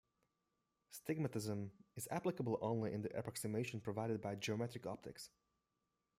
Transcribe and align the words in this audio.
Stigmatism 0.91 1.69
is 1.95 2.07
applicable 2.09 2.57
only 2.59 2.91
in 2.91 3.03
the 3.03 3.15
approximation 3.15 3.79
provided 3.79 4.19
by 4.19 4.33
geometric 4.33 4.87
optics. 4.87 5.29